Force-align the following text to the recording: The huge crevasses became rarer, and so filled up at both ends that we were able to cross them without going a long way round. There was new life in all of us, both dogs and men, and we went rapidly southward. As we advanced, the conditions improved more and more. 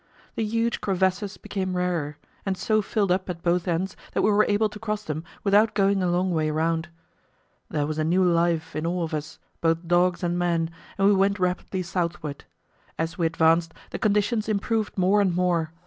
The 0.33 0.43
huge 0.43 0.81
crevasses 0.81 1.37
became 1.37 1.77
rarer, 1.77 2.17
and 2.43 2.57
so 2.57 2.81
filled 2.81 3.11
up 3.11 3.29
at 3.29 3.43
both 3.43 3.67
ends 3.67 3.95
that 4.13 4.23
we 4.23 4.31
were 4.31 4.47
able 4.49 4.67
to 4.67 4.79
cross 4.79 5.03
them 5.03 5.23
without 5.43 5.75
going 5.75 6.01
a 6.01 6.09
long 6.09 6.31
way 6.31 6.49
round. 6.49 6.89
There 7.69 7.85
was 7.85 7.99
new 7.99 8.23
life 8.23 8.75
in 8.75 8.87
all 8.87 9.03
of 9.03 9.13
us, 9.13 9.37
both 9.61 9.87
dogs 9.87 10.23
and 10.23 10.39
men, 10.39 10.71
and 10.97 11.07
we 11.07 11.13
went 11.13 11.37
rapidly 11.37 11.83
southward. 11.83 12.45
As 12.97 13.19
we 13.19 13.27
advanced, 13.27 13.75
the 13.91 13.99
conditions 13.99 14.49
improved 14.49 14.97
more 14.97 15.21
and 15.21 15.35
more. 15.35 15.71